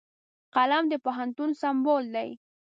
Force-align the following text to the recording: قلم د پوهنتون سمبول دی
قلم 0.55 0.83
د 0.91 0.93
پوهنتون 1.05 1.49
سمبول 1.61 2.03
دی 2.15 2.29